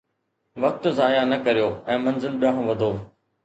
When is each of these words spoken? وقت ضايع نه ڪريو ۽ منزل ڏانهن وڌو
وقت 0.63 0.87
ضايع 1.01 1.21
نه 1.31 1.39
ڪريو 1.49 1.69
۽ 1.99 2.01
منزل 2.09 2.43
ڏانهن 2.47 2.69
وڌو 2.73 2.93